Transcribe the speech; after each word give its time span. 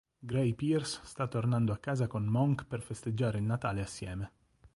Gray 0.19 0.55
Pierce 0.55 0.99
sta 1.03 1.27
tornando 1.27 1.71
a 1.71 1.77
casa 1.77 2.07
con 2.07 2.25
Monk 2.25 2.65
per 2.65 2.81
festeggiare 2.81 3.37
il 3.37 3.43
Natale 3.43 3.81
assieme. 3.83 4.31